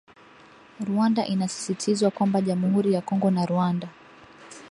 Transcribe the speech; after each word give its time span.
Rwanda 0.85 1.25
inasisitizwa 1.27 2.11
kwamba 2.11 2.41
jamuhuri 2.47 2.89
ya 2.93 3.01
Kongo 3.01 3.31
na 3.31 3.45
Rwanda 3.45 3.87